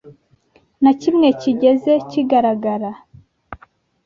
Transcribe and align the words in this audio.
na 0.83 0.91
kimwe 1.01 1.27
kigeze 1.39 1.93
kigaragara. 2.09 2.91